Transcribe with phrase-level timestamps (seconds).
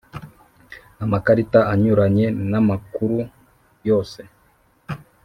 [1.03, 3.17] Amakarita anyuranye n amakuru
[3.87, 4.21] yose